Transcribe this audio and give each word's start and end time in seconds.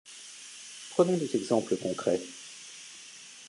Prenons 0.89 1.15
des 1.17 1.35
exemples 1.35 1.77
concrets. 1.77 2.23